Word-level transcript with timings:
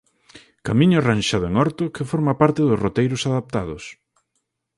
Camiño 0.67 0.97
arranxado 0.99 1.45
en 1.49 1.53
Orto 1.65 1.85
que 1.95 2.09
forma 2.11 2.33
parte 2.41 2.61
dos 2.67 2.81
roteiros 2.85 3.21
adaptados. 3.31 3.83